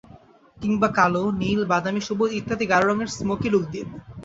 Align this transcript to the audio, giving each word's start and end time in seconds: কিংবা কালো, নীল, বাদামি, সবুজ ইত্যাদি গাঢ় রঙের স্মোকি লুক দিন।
কিংবা 0.57 0.87
কালো, 0.97 1.23
নীল, 1.31 1.61
বাদামি, 1.65 2.01
সবুজ 2.07 2.29
ইত্যাদি 2.33 2.65
গাঢ় 2.65 2.85
রঙের 2.85 3.09
স্মোকি 3.15 3.49
লুক 3.49 3.63
দিন। 3.71 3.87